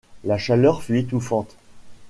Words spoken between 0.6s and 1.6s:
fut étouffante.